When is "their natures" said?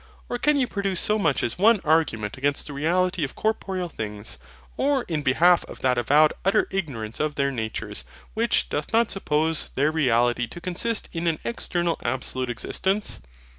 7.35-8.03